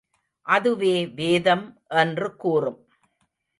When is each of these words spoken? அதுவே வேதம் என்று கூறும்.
அதுவே 0.45 1.07
வேதம் 1.15 1.65
என்று 1.87 2.35
கூறும். 2.35 2.79